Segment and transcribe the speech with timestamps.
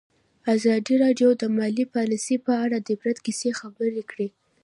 [0.55, 4.27] ازادي راډیو د مالي پالیسي په اړه د عبرت کیسې خبر کړي.